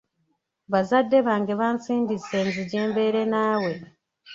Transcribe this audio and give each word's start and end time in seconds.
Bazadde 0.71 1.17
bange 1.27 1.53
bansindise 1.59 2.37
nzije 2.47 2.79
mbeere 2.89 3.21
naawe. 3.31 3.73